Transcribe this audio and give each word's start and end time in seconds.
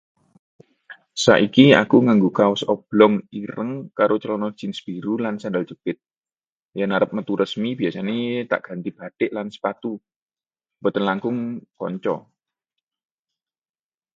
Saiki 1.23 1.65
aku 1.81 1.97
nganggo 2.05 2.29
kaos 2.39 2.61
oblong 2.73 3.15
ireng 3.41 3.71
karo 3.97 4.15
celana 4.21 4.49
jins 4.59 4.79
biru 4.85 5.13
lan 5.23 5.35
sendal 5.41 5.65
jepit. 5.69 5.97
Yen 6.77 6.93
arep 6.95 7.11
metu 7.15 7.33
resmi, 7.41 7.69
biasane 7.79 8.17
tak 8.51 8.61
ganti 8.67 8.89
batik 8.97 9.29
lan 9.33 9.47
sepatu. 9.55 9.91
Mboten 10.79 11.03
langkung, 11.09 11.37
kanca. 11.79 12.15